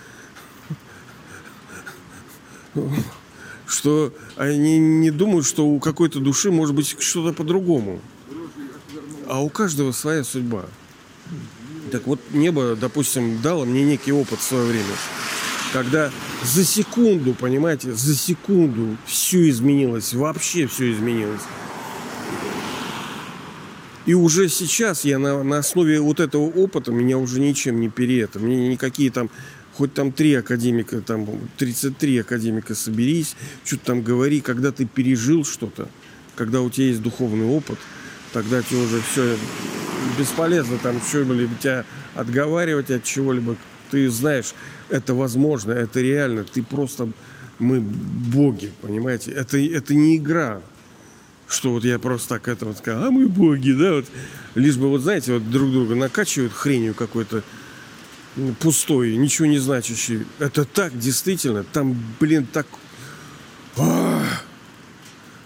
что 3.67 4.13
они 4.37 4.79
не 4.79 5.11
думают, 5.11 5.47
что 5.47 5.67
у 5.67 5.79
какой-то 5.81 6.21
души 6.21 6.51
может 6.51 6.75
быть 6.75 6.97
что-то 7.01 7.33
по-другому. 7.35 8.01
А 9.29 9.43
у 9.43 9.49
каждого 9.49 9.93
своя 9.93 10.23
судьба. 10.23 10.67
Так 11.91 12.07
вот, 12.07 12.21
небо, 12.33 12.77
допустим, 12.77 13.41
дало 13.43 13.65
мне 13.65 13.85
некий 13.85 14.13
опыт 14.13 14.41
в 14.41 14.43
свое 14.43 14.65
время. 14.65 14.95
Когда 15.73 16.11
за 16.43 16.65
секунду, 16.65 17.35
понимаете, 17.35 17.93
за 17.93 18.15
секунду 18.15 18.97
все 19.05 19.49
изменилось, 19.49 20.15
вообще 20.15 20.67
все 20.67 20.93
изменилось. 20.93 21.43
И 24.07 24.15
уже 24.15 24.49
сейчас 24.49 25.05
я 25.05 25.19
на, 25.19 25.43
на 25.43 25.59
основе 25.59 26.01
вот 26.01 26.21
этого 26.21 26.45
опыта 26.45 26.93
меня 26.93 27.19
уже 27.19 27.41
ничем 27.41 27.81
не 27.81 27.89
переэто. 27.89 28.39
Мне 28.39 28.69
никакие 28.69 29.11
там, 29.11 29.31
хоть 29.77 29.93
там 29.93 30.11
три 30.11 30.35
академика, 30.35 31.01
там 31.03 31.29
33 31.59 32.19
академика 32.21 32.75
соберись, 32.75 33.37
что-то 33.65 33.85
там 33.85 34.03
говори, 34.03 34.41
когда 34.41 34.73
ты 34.73 34.87
пережил 34.87 35.45
что-то, 35.45 35.89
когда 36.35 36.63
у 36.63 36.71
тебя 36.71 36.87
есть 36.87 37.03
духовный 37.03 37.47
опыт, 37.47 37.79
тогда 38.33 38.63
тебе 38.63 38.79
уже 38.79 39.01
все 39.03 39.37
бесполезно 40.19 40.79
там 40.79 41.01
что-либо 41.07 41.55
тебя 41.61 41.85
отговаривать 42.15 42.91
от 42.91 43.05
чего-либо. 43.05 43.57
Ты 43.91 44.09
знаешь, 44.09 44.55
это 44.89 45.15
возможно, 45.15 45.73
это 45.73 46.01
реально. 46.01 46.45
Ты 46.45 46.63
просто, 46.63 47.11
мы 47.59 47.81
боги, 47.81 48.73
понимаете? 48.81 49.31
Это, 49.33 49.59
это 49.59 49.95
не 49.95 50.17
игра 50.17 50.63
что 51.49 51.71
вот 51.71 51.85
я 51.85 52.01
просто 52.01 52.31
так 52.31 52.49
это 52.49 52.67
вот 52.67 52.79
сказал, 52.79 53.05
а 53.05 53.11
мы 53.13 53.29
боги, 53.29 53.71
да, 53.71 53.93
вот. 53.93 54.07
Лишь 54.57 54.77
бы, 54.77 54.89
вот 54.89 55.03
знаете, 55.03 55.35
вот 55.35 55.49
друг 55.49 55.71
друга 55.71 55.95
накачивают 55.95 56.53
хренью 56.53 56.93
какой-то 56.93 57.45
пустой, 58.61 59.17
ничего 59.17 59.47
не 59.47 59.59
значащий. 59.59 60.27
Это 60.39 60.65
так, 60.65 60.99
действительно, 60.99 61.65
там, 61.65 61.97
блин, 62.21 62.47
так... 62.47 62.67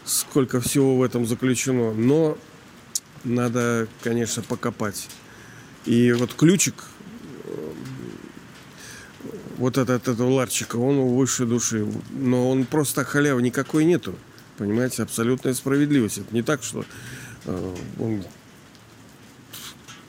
Сколько 0.04 0.60
всего 0.60 0.96
в 0.96 1.02
этом 1.02 1.24
заключено. 1.24 1.92
Но 1.92 2.36
надо, 3.22 3.86
конечно, 4.02 4.42
покопать. 4.42 5.08
И 5.84 6.10
вот 6.12 6.34
ключик, 6.34 6.74
вот 9.56 9.78
этот, 9.78 10.08
этого 10.08 10.30
ларчика, 10.30 10.76
он 10.76 10.96
у 10.96 11.14
высшей 11.16 11.46
души. 11.46 11.86
Но 12.10 12.50
он 12.50 12.64
просто 12.64 13.04
халявы 13.04 13.42
никакой 13.42 13.84
нету. 13.84 14.16
Понимаете, 14.58 15.04
абсолютная 15.04 15.54
справедливость. 15.54 16.18
Это 16.18 16.34
не 16.34 16.42
так, 16.42 16.62
что 16.62 16.84
э, 17.44 17.76
он 17.98 18.24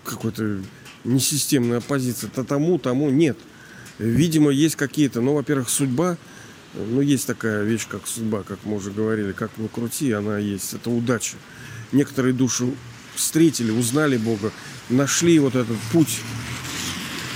какой-то 0.03 0.61
несистемная 1.03 1.79
оппозиция. 1.79 2.29
То 2.29 2.43
тому, 2.43 2.77
тому 2.79 3.09
нет. 3.09 3.37
Видимо, 3.99 4.51
есть 4.51 4.75
какие-то, 4.75 5.21
ну, 5.21 5.35
во-первых, 5.35 5.69
судьба, 5.69 6.17
ну, 6.73 7.01
есть 7.01 7.27
такая 7.27 7.63
вещь, 7.63 7.87
как 7.87 8.07
судьба, 8.07 8.43
как 8.43 8.59
мы 8.63 8.77
уже 8.77 8.91
говорили, 8.91 9.31
как 9.31 9.51
ни 9.57 9.67
крути, 9.67 10.11
она 10.11 10.37
есть. 10.37 10.73
Это 10.73 10.89
удача. 10.89 11.35
Некоторые 11.91 12.33
души 12.33 12.73
встретили, 13.15 13.71
узнали 13.71 14.17
Бога, 14.17 14.51
нашли 14.89 15.37
вот 15.39 15.55
этот 15.55 15.77
путь 15.91 16.19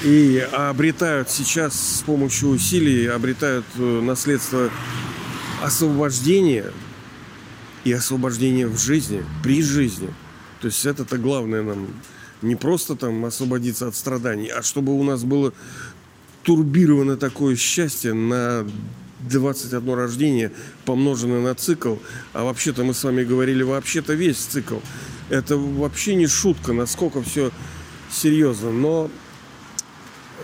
и 0.03 0.47
обретают 0.51 1.29
сейчас 1.29 1.97
с 1.97 2.01
помощью 2.01 2.49
усилий, 2.49 3.07
обретают 3.07 3.65
э, 3.75 4.01
наследство 4.01 4.69
освобождения 5.61 6.71
и 7.83 7.91
освобождение 7.91 8.67
в 8.67 8.79
жизни, 8.79 9.23
при 9.43 9.61
жизни. 9.61 10.13
То 10.61 10.67
есть 10.67 10.85
это-то 10.85 11.17
главное 11.17 11.63
нам. 11.63 11.87
Не 12.45 12.55
просто 12.55 12.95
там 12.95 13.25
освободиться 13.25 13.87
от 13.87 13.95
страданий, 13.95 14.47
а 14.47 14.61
чтобы 14.61 14.93
у 14.93 15.03
нас 15.03 15.23
было 15.23 15.53
турбировано 16.43 17.17
такое 17.17 17.55
счастье 17.55 18.13
на 18.13 18.65
21 19.21 19.93
рождение, 19.93 20.51
помноженное 20.85 21.41
на 21.41 21.55
цикл. 21.55 21.95
А 22.33 22.43
вообще-то 22.43 22.83
мы 22.83 22.93
с 22.93 23.03
вами 23.03 23.23
говорили 23.23 23.63
вообще-то 23.63 24.13
весь 24.13 24.37
цикл. 24.37 24.77
Это 25.29 25.57
вообще 25.57 26.15
не 26.15 26.27
шутка, 26.27 26.73
насколько 26.73 27.23
все 27.23 27.51
серьезно. 28.11 28.71
Но 28.71 29.09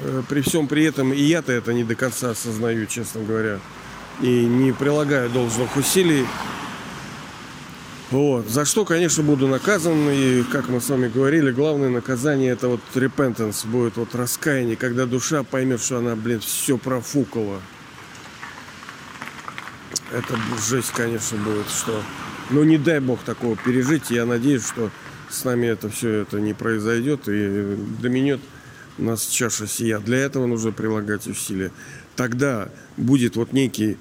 э, 0.01 0.23
при 0.27 0.41
всем 0.41 0.67
при 0.67 0.83
этом 0.83 1.13
и 1.13 1.21
я-то 1.21 1.51
это 1.51 1.71
не 1.73 1.83
до 1.83 1.95
конца 1.95 2.31
осознаю, 2.31 2.87
честно 2.87 3.21
говоря. 3.21 3.59
И 4.21 4.45
не 4.45 4.71
прилагаю 4.71 5.29
должных 5.29 5.75
усилий 5.77 6.25
вот. 8.11 8.49
За 8.49 8.65
что, 8.65 8.83
конечно, 8.83 9.23
буду 9.23 9.47
наказан. 9.47 10.09
И, 10.09 10.43
как 10.43 10.67
мы 10.67 10.81
с 10.81 10.89
вами 10.89 11.07
говорили, 11.07 11.51
главное 11.51 11.89
наказание 11.89 12.51
это 12.51 12.67
вот 12.67 12.81
repentance 12.93 13.65
будет, 13.65 13.95
вот 13.95 14.13
раскаяние, 14.13 14.75
когда 14.75 15.05
душа 15.05 15.43
поймет, 15.43 15.81
что 15.81 15.99
она, 15.99 16.17
блин, 16.17 16.41
все 16.41 16.77
профукала. 16.77 17.61
Это 20.11 20.37
жесть, 20.67 20.91
конечно, 20.91 21.37
будет, 21.37 21.69
что... 21.69 22.03
Ну, 22.49 22.65
не 22.65 22.77
дай 22.77 22.99
бог 22.99 23.23
такого 23.23 23.55
пережить. 23.55 24.11
Я 24.11 24.25
надеюсь, 24.25 24.67
что 24.67 24.91
с 25.29 25.45
нами 25.45 25.67
это 25.67 25.89
все 25.89 26.09
это 26.09 26.41
не 26.41 26.53
произойдет 26.53 27.29
и 27.29 27.77
доменет 28.01 28.41
нас 28.97 29.25
чаша 29.25 29.67
сия. 29.67 29.99
Для 29.99 30.17
этого 30.17 30.47
нужно 30.47 30.73
прилагать 30.73 31.27
усилия. 31.27 31.71
Тогда 32.17 32.67
будет 32.97 33.37
вот 33.37 33.53
некий 33.53 33.97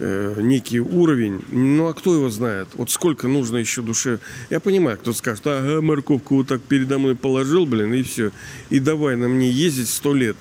э, 0.00 0.40
некий 0.40 0.80
уровень. 0.80 1.42
Ну 1.50 1.86
а 1.86 1.94
кто 1.94 2.14
его 2.14 2.30
знает? 2.30 2.68
Вот 2.74 2.90
сколько 2.90 3.28
нужно 3.28 3.58
еще 3.58 3.82
душе. 3.82 4.18
Я 4.48 4.58
понимаю, 4.58 4.98
кто 4.98 5.12
скажет, 5.12 5.46
ага, 5.46 5.80
морковку 5.80 6.36
вот 6.36 6.48
так 6.48 6.62
передо 6.62 6.98
мной 6.98 7.14
положил, 7.14 7.66
блин, 7.66 7.92
и 7.94 8.02
все. 8.02 8.32
И 8.70 8.80
давай 8.80 9.16
на 9.16 9.28
мне 9.28 9.50
ездить 9.50 9.88
сто 9.88 10.14
лет. 10.14 10.36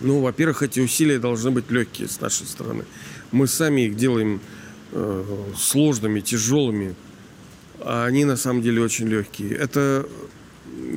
Ну, 0.00 0.20
во-первых, 0.20 0.62
эти 0.62 0.80
усилия 0.80 1.20
должны 1.20 1.52
быть 1.52 1.70
легкие 1.70 2.08
с 2.08 2.20
нашей 2.20 2.46
стороны. 2.46 2.84
Мы 3.30 3.46
сами 3.46 3.82
их 3.82 3.96
делаем 3.96 4.40
э, 4.90 5.24
сложными, 5.56 6.20
тяжелыми, 6.20 6.96
а 7.78 8.04
они 8.04 8.24
на 8.24 8.36
самом 8.36 8.62
деле 8.62 8.82
очень 8.82 9.06
легкие. 9.06 9.54
Это, 9.54 10.06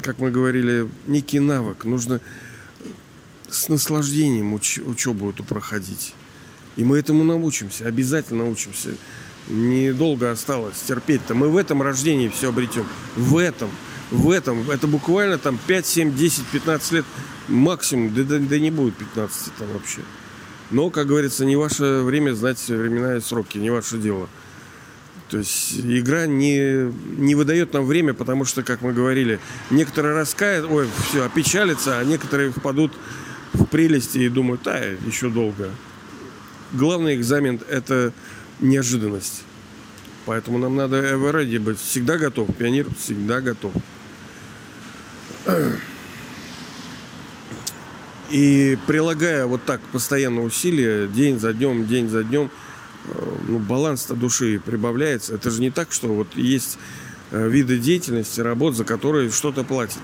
как 0.01 0.17
мы 0.17 0.31
говорили, 0.31 0.89
некий 1.05 1.39
навык. 1.39 1.85
Нужно 1.85 2.19
с 3.49 3.69
наслаждением 3.69 4.55
уч- 4.55 4.83
учебу 4.83 5.29
эту 5.29 5.43
проходить. 5.43 6.13
И 6.75 6.83
мы 6.83 6.97
этому 6.97 7.23
научимся, 7.23 7.87
обязательно 7.87 8.43
научимся. 8.43 8.89
Недолго 9.47 10.31
осталось 10.31 10.79
терпеть-то. 10.87 11.35
Мы 11.35 11.49
в 11.49 11.57
этом 11.57 11.81
рождении 11.81 12.29
все 12.29 12.49
обретем. 12.49 12.85
В 13.15 13.37
этом. 13.37 13.69
В 14.11 14.31
этом. 14.31 14.69
Это 14.69 14.87
буквально 14.87 15.37
там 15.37 15.59
5, 15.67 15.85
7, 15.85 16.15
10, 16.15 16.45
15 16.47 16.91
лет 16.91 17.05
максимум. 17.47 18.13
Да, 18.13 18.23
да, 18.23 18.39
да 18.39 18.59
не 18.59 18.71
будет 18.71 18.95
15 18.95 19.53
там 19.57 19.67
вообще. 19.73 20.01
Но, 20.71 20.89
как 20.89 21.07
говорится, 21.07 21.45
не 21.45 21.55
ваше 21.55 22.01
время 22.01 22.33
знать 22.33 22.67
времена 22.67 23.17
и 23.17 23.21
сроки, 23.21 23.57
не 23.59 23.69
ваше 23.69 23.97
дело. 23.97 24.27
То 25.29 25.39
есть 25.39 25.79
игра 25.79 26.27
не, 26.27 26.91
не 27.17 27.35
выдает 27.35 27.73
нам 27.73 27.85
время, 27.85 28.13
потому 28.13 28.45
что, 28.45 28.63
как 28.63 28.81
мы 28.81 28.93
говорили, 28.93 29.39
некоторые 29.69 30.15
раскают, 30.15 30.69
ой, 30.69 30.87
все, 31.07 31.23
опечалятся, 31.23 31.99
а 31.99 32.03
некоторые 32.03 32.51
впадут 32.51 32.93
в 33.55 33.65
прелести 33.65 34.19
и 34.19 34.29
думают, 34.29 34.63
да, 34.63 34.77
еще 34.77 35.29
долго. 35.29 35.71
Главный 36.73 37.15
экзамен– 37.15 37.59
это 37.69 38.13
неожиданность. 38.59 39.43
Поэтому 40.25 40.57
нам 40.57 40.75
надо 40.75 40.97
ever 40.97 41.31
ready 41.31 41.59
быть. 41.59 41.79
Всегда 41.79 42.17
готов. 42.17 42.53
Пионер 42.55 42.87
всегда 42.97 43.41
готов. 43.41 43.73
И 48.31 48.77
прилагая 48.87 49.45
вот 49.45 49.63
так 49.65 49.81
постоянно 49.91 50.41
усилия, 50.41 51.07
день 51.07 51.39
за 51.39 51.53
днем, 51.53 51.85
день 51.85 52.09
за 52.09 52.23
днем, 52.23 52.49
э, 53.07 53.35
ну, 53.47 53.59
баланс-то 53.59 54.15
души 54.15 54.59
прибавляется. 54.65 55.35
Это 55.35 55.51
же 55.51 55.61
не 55.61 55.69
так, 55.69 55.91
что 55.91 56.07
вот 56.07 56.35
есть 56.35 56.79
э, 57.29 57.47
виды 57.47 57.77
деятельности, 57.77 58.41
работ, 58.41 58.75
за 58.75 58.83
которые 58.83 59.29
что-то 59.29 59.63
платят. 59.63 60.01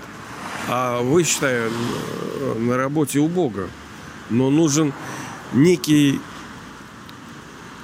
А 0.74 1.02
вы, 1.02 1.26
считаю, 1.26 1.70
на 2.58 2.78
работе 2.78 3.20
у 3.20 3.28
Бога. 3.28 3.68
Но 4.30 4.50
нужен 4.50 4.94
некий 5.52 6.22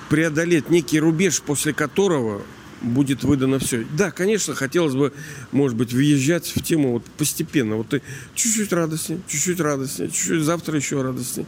преодолеть 0.07 0.69
некий 0.69 1.01
рубеж, 1.01 1.41
после 1.41 1.73
которого 1.73 2.41
будет 2.81 3.25
выдано 3.25 3.59
все. 3.59 3.85
Да, 3.91 4.09
конечно, 4.09 4.55
хотелось 4.55 4.95
бы, 4.95 5.11
может 5.51 5.75
быть, 5.75 5.91
въезжать 5.91 6.47
в 6.55 6.63
тему 6.63 6.93
вот 6.93 7.03
постепенно. 7.17 7.75
Вот 7.75 7.89
ты 7.89 8.01
чуть-чуть 8.35 8.71
радостнее, 8.71 9.19
чуть-чуть 9.27 9.59
радостнее, 9.59 10.09
чуть-чуть 10.09 10.43
завтра 10.43 10.77
еще 10.77 11.01
радостнее. 11.01 11.45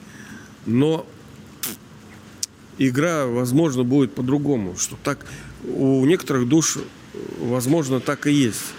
Но 0.65 1.08
игра, 2.78 3.28
возможно, 3.28 3.86
будет 3.86 4.13
по-другому. 4.13 4.75
Что 4.78 4.97
так 5.06 5.25
у 5.63 6.06
некоторых 6.06 6.49
душ, 6.49 6.80
возможно, 7.39 8.02
так 8.02 8.28
и 8.28 8.34
есть 8.34 8.73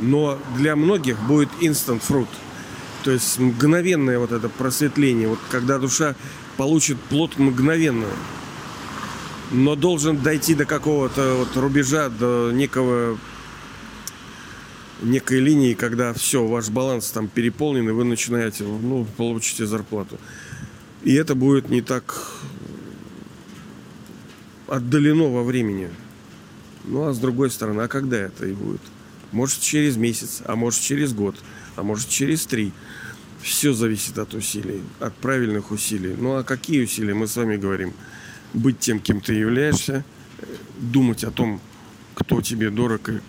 но 0.00 0.38
для 0.56 0.76
многих 0.76 1.20
будет 1.26 1.48
instant 1.60 2.02
fruit. 2.06 2.28
То 3.04 3.10
есть 3.10 3.38
мгновенное 3.38 4.18
вот 4.18 4.32
это 4.32 4.48
просветление, 4.48 5.28
вот 5.28 5.40
когда 5.50 5.78
душа 5.78 6.14
получит 6.56 6.98
плод 7.00 7.38
мгновенно, 7.38 8.06
но 9.50 9.74
должен 9.74 10.16
дойти 10.18 10.54
до 10.54 10.64
какого-то 10.64 11.34
вот 11.34 11.56
рубежа, 11.56 12.08
до 12.08 12.50
некого 12.52 13.18
некой 15.02 15.40
линии, 15.40 15.74
когда 15.74 16.12
все, 16.12 16.46
ваш 16.46 16.68
баланс 16.68 17.10
там 17.10 17.28
переполнен, 17.28 17.88
и 17.88 17.92
вы 17.92 18.04
начинаете, 18.04 18.64
ну, 18.64 19.04
получите 19.16 19.66
зарплату. 19.66 20.18
И 21.02 21.12
это 21.14 21.34
будет 21.34 21.68
не 21.68 21.82
так 21.82 22.32
отдалено 24.68 25.28
во 25.28 25.42
времени. 25.42 25.90
Ну, 26.84 27.08
а 27.08 27.12
с 27.12 27.18
другой 27.18 27.50
стороны, 27.50 27.82
а 27.82 27.88
когда 27.88 28.16
это 28.16 28.46
и 28.46 28.52
будет? 28.52 28.80
Может 29.32 29.60
через 29.60 29.96
месяц, 29.96 30.42
а 30.44 30.54
может 30.56 30.80
через 30.80 31.12
год, 31.14 31.36
а 31.76 31.82
может 31.82 32.08
через 32.08 32.46
три. 32.46 32.72
Все 33.40 33.72
зависит 33.72 34.18
от 34.18 34.34
усилий, 34.34 34.82
от 35.00 35.14
правильных 35.16 35.72
усилий. 35.72 36.14
Ну 36.16 36.36
а 36.36 36.44
какие 36.44 36.84
усилия 36.84 37.14
мы 37.14 37.26
с 37.26 37.36
вами 37.36 37.56
говорим? 37.56 37.92
Быть 38.54 38.78
тем, 38.78 39.00
кем 39.00 39.20
ты 39.20 39.34
являешься, 39.34 40.04
думать 40.78 41.24
о 41.24 41.30
том, 41.30 41.60
кто 42.14 42.40
тебе 42.40 42.70
дорог 42.70 43.08
и 43.08 43.20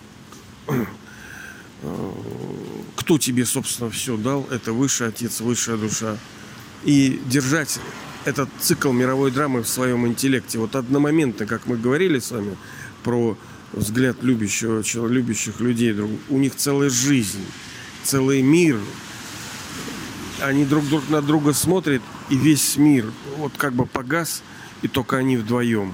кто 2.96 3.18
тебе, 3.18 3.46
собственно, 3.46 3.90
все 3.90 4.16
дал, 4.18 4.48
это 4.52 4.72
высший 4.72 5.08
отец, 5.08 5.42
высшая 5.42 5.78
душа. 5.78 6.18
И 6.84 7.20
держать 7.26 7.80
этот 8.26 8.50
цикл 8.60 8.92
мировой 8.92 9.32
драмы 9.32 9.64
в 9.64 9.68
своем 9.68 10.08
интеллекте. 10.08 10.60
Вот 10.60 10.76
одномоментно, 10.76 11.46
как 11.46 11.66
мы 11.66 11.78
говорили 11.78 12.20
с 12.20 12.32
вами 12.32 12.56
про 13.04 13.38
взгляд 13.74 14.24
любящего, 14.24 14.82
любящих 15.08 15.60
людей, 15.60 15.94
у 16.30 16.38
них 16.38 16.56
целая 16.56 16.90
жизнь, 16.90 17.46
целый 18.04 18.42
мир. 18.42 18.80
Они 20.42 20.66
друг, 20.66 20.88
друг 20.88 21.10
на 21.10 21.22
друга 21.22 21.54
смотрят, 21.54 22.02
и 22.30 22.36
весь 22.36 22.78
мир 22.78 23.12
вот 23.38 23.54
как 23.58 23.74
бы 23.74 23.86
погас, 23.86 24.44
и 24.82 24.88
только 24.88 25.18
они 25.18 25.38
вдвоем. 25.38 25.94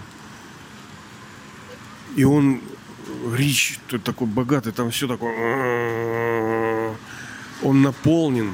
И 2.15 2.23
он 2.23 2.61
Рич, 3.35 3.79
такой 4.03 4.27
богатый, 4.27 4.71
там 4.71 4.91
все 4.91 5.07
такое. 5.07 6.95
Он 7.61 7.81
наполнен 7.81 8.53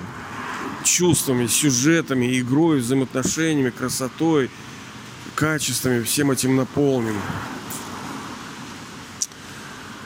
чувствами, 0.83 1.47
сюжетами, 1.47 2.39
игрой, 2.39 2.79
взаимоотношениями, 2.79 3.69
красотой, 3.69 4.49
качествами, 5.35 6.03
всем 6.03 6.31
этим 6.31 6.55
наполнен. 6.55 7.15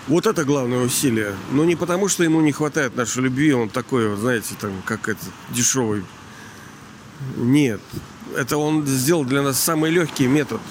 Вот 0.10 0.26
это 0.26 0.44
главное 0.44 0.80
усилие. 0.80 1.36
Но 1.52 1.64
не 1.64 1.76
потому, 1.76 2.08
что 2.08 2.24
ему 2.24 2.42
не 2.42 2.52
хватает 2.52 2.96
нашей 2.96 3.22
любви, 3.22 3.54
он 3.54 3.70
такой, 3.70 4.18
знаете, 4.18 4.56
там, 4.60 4.72
как 4.84 5.08
этот 5.08 5.30
дешевый. 5.52 6.04
Нет. 7.38 7.80
Это 8.36 8.58
он 8.58 8.88
сделал 8.88 9.24
для 9.24 9.44
нас 9.44 9.60
самый 9.60 9.92
легкий 9.92 10.26
метод. 10.26 10.62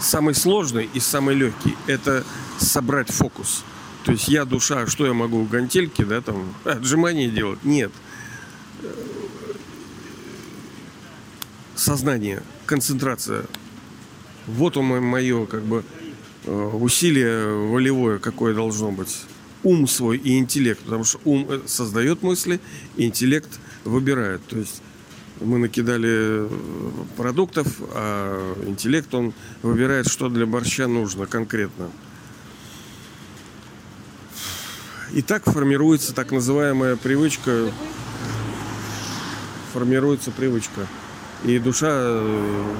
Самый 0.00 0.34
сложный 0.34 0.90
и 0.92 0.98
самый 0.98 1.36
легкий. 1.36 1.76
Это 1.86 2.24
собрать 2.58 3.10
фокус. 3.10 3.62
То 4.04 4.10
есть 4.10 4.26
я 4.26 4.44
душа, 4.44 4.84
что 4.88 5.06
я 5.06 5.12
могу 5.12 5.44
в 5.44 5.48
гантельке, 5.48 6.04
да, 6.04 6.20
там, 6.20 6.52
отжимания 6.64 7.30
делать? 7.30 7.62
Нет. 7.62 7.92
Сознание, 11.76 12.42
концентрация. 12.66 13.44
Вот 14.48 14.76
он 14.76 14.86
мое, 14.86 15.46
как 15.46 15.62
бы, 15.62 15.84
усилие 16.46 17.68
волевое, 17.68 18.18
какое 18.18 18.54
должно 18.54 18.90
быть. 18.90 19.22
Ум 19.62 19.86
свой 19.86 20.16
и 20.16 20.38
интеллект, 20.38 20.80
потому 20.80 21.04
что 21.04 21.20
ум 21.24 21.46
э, 21.48 21.60
создает 21.66 22.22
мысли, 22.22 22.60
интеллект 22.96 23.60
выбирает. 23.84 24.40
То 24.46 24.56
есть 24.56 24.82
мы 25.40 25.58
накидали 25.58 26.08
э, 26.10 26.48
продуктов, 27.16 27.66
а 27.92 28.54
интеллект, 28.66 29.12
он 29.14 29.34
выбирает, 29.62 30.08
что 30.08 30.28
для 30.28 30.46
борща 30.46 30.86
нужно 30.86 31.26
конкретно. 31.26 31.90
И 35.12 35.22
так 35.22 35.44
формируется 35.44 36.14
так 36.14 36.30
называемая 36.30 36.96
привычка, 36.96 37.70
формируется 39.72 40.30
привычка. 40.30 40.86
И 41.44 41.58
душа 41.58 41.88
э, 41.90 42.74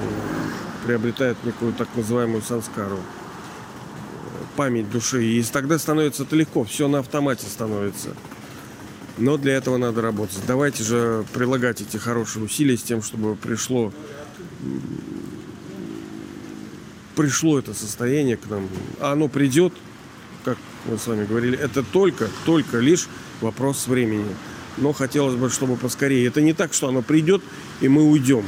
приобретает 0.86 1.42
некую 1.44 1.72
так 1.72 1.88
называемую 1.96 2.42
санскару, 2.42 3.00
память 4.60 4.90
души. 4.90 5.24
И 5.24 5.42
тогда 5.44 5.78
становится 5.78 6.24
это 6.24 6.36
легко, 6.36 6.64
все 6.64 6.86
на 6.86 6.98
автомате 6.98 7.46
становится. 7.46 8.10
Но 9.16 9.38
для 9.38 9.54
этого 9.54 9.78
надо 9.78 10.02
работать. 10.02 10.38
Давайте 10.46 10.84
же 10.84 11.24
прилагать 11.32 11.80
эти 11.80 11.96
хорошие 11.96 12.44
усилия 12.44 12.76
с 12.76 12.82
тем, 12.82 13.02
чтобы 13.02 13.36
пришло 13.36 13.90
пришло 17.16 17.58
это 17.58 17.72
состояние 17.72 18.36
к 18.36 18.50
нам. 18.50 18.68
А 18.98 19.12
оно 19.12 19.28
придет, 19.28 19.72
как 20.44 20.58
мы 20.84 20.98
с 20.98 21.06
вами 21.06 21.24
говорили, 21.24 21.58
это 21.58 21.82
только, 21.82 22.28
только 22.44 22.80
лишь 22.80 23.08
вопрос 23.40 23.86
времени. 23.86 24.36
Но 24.76 24.92
хотелось 24.92 25.36
бы, 25.36 25.48
чтобы 25.48 25.76
поскорее. 25.76 26.26
Это 26.26 26.42
не 26.42 26.52
так, 26.52 26.74
что 26.74 26.88
оно 26.88 27.00
придет, 27.00 27.40
и 27.80 27.88
мы 27.88 28.02
уйдем. 28.02 28.44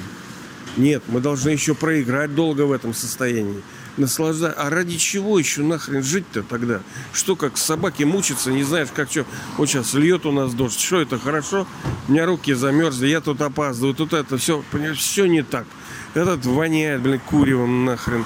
Нет, 0.77 1.05
мы 1.09 1.21
должны 1.21 1.49
еще 1.49 1.75
проиграть 1.75 2.35
долго 2.35 2.67
в 2.67 2.73
этом 2.73 2.93
состоянии. 2.93 3.63
Наслаждаться. 3.97 4.61
А 4.61 4.71
ради 4.71 4.97
чего 4.97 5.39
еще 5.39 5.63
нахрен 5.63 6.03
жить-то 6.03 6.43
тогда? 6.43 6.81
Что, 7.13 7.37
как 7.37 7.59
собаки 7.59 8.05
мучиться, 8.05 8.51
не 8.51 8.63
знаешь, 8.63 8.89
как 8.95 9.11
что. 9.11 9.27
Вот 9.57 9.69
сейчас 9.69 9.95
льет 9.95 10.25
у 10.27 10.33
нас 10.33 10.55
дождь. 10.55 10.81
Что 10.81 11.01
это 11.01 11.19
хорошо? 11.19 11.67
У 12.09 12.13
меня 12.13 12.27
руки 12.27 12.55
замерзли, 12.55 13.09
я 13.09 13.21
тут 13.21 13.41
опаздываю, 13.41 13.95
тут 13.95 14.13
это 14.13 14.39
все, 14.39 14.65
понимаешь, 14.71 14.99
все 14.99 15.27
не 15.27 15.43
так. 15.43 15.67
Этот 16.15 16.47
воняет, 16.47 17.03
блин, 17.03 17.21
куревом 17.21 17.85
нахрен. 17.85 18.25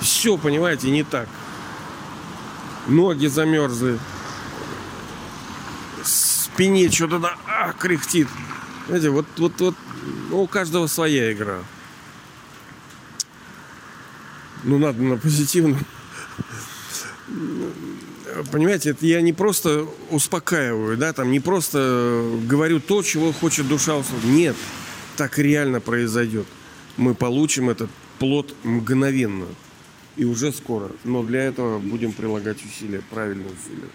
Все, 0.00 0.36
понимаете, 0.36 0.90
не 0.90 1.02
так 1.02 1.28
ноги 2.86 3.26
замерзли, 3.26 3.98
спине 6.04 6.90
что-то 6.90 7.36
а, 7.46 7.72
кряхтит. 7.72 8.28
Знаете, 8.88 9.10
вот, 9.10 9.26
вот, 9.36 9.60
вот 9.60 9.74
у 10.30 10.46
каждого 10.46 10.86
своя 10.86 11.32
игра. 11.32 11.58
Ну, 14.64 14.78
надо 14.78 15.02
на 15.02 15.16
позитивную. 15.16 15.84
Понимаете, 18.50 18.90
это 18.90 19.06
я 19.06 19.20
не 19.20 19.32
просто 19.32 19.86
успокаиваю, 20.10 20.96
да, 20.96 21.12
там 21.12 21.30
не 21.30 21.40
просто 21.40 22.24
говорю 22.46 22.80
то, 22.80 23.02
чего 23.02 23.32
хочет 23.32 23.68
душа 23.68 23.96
услышать. 23.96 24.24
Нет, 24.24 24.56
так 25.16 25.38
реально 25.38 25.80
произойдет. 25.80 26.46
Мы 26.96 27.14
получим 27.14 27.70
этот 27.70 27.90
плод 28.18 28.54
мгновенно 28.64 29.46
и 30.16 30.24
уже 30.24 30.52
скоро. 30.52 30.90
Но 31.04 31.22
для 31.22 31.42
этого 31.42 31.78
будем 31.78 32.12
прилагать 32.12 32.58
усилия, 32.64 33.02
правильные 33.10 33.48
усилия. 33.48 33.88